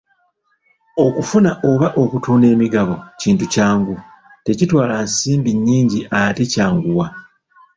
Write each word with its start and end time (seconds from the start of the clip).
Okufuna 1.05 1.51
oba 1.69 1.87
okutunda 2.01 2.45
emigabo 2.53 2.95
kintu 3.21 3.45
kyangu, 3.53 3.95
tekitwala 4.45 4.95
nsimbi 5.05 5.51
nnyingi 5.53 5.99
ate 6.19 6.43
kyanguwa. 6.53 7.07